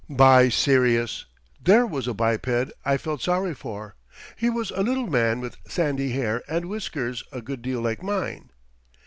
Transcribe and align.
By 0.09 0.49
Sirius! 0.49 1.25
there 1.63 1.85
was 1.85 2.07
a 2.07 2.15
biped 2.15 2.71
I 2.83 2.97
felt 2.97 3.21
sorry 3.21 3.53
for. 3.53 3.93
He 4.35 4.49
was 4.49 4.71
a 4.71 4.81
little 4.81 5.05
man 5.05 5.41
with 5.41 5.57
sandy 5.67 6.09
hair 6.13 6.41
and 6.47 6.65
whiskers 6.65 7.23
a 7.31 7.39
good 7.39 7.61
deal 7.61 7.81
like 7.81 8.01
mine. 8.01 8.49